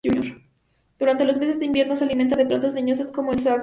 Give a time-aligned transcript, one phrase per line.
[0.97, 3.59] Durante los meses de invierno, se alimentan de plantas leñosas como el saúco.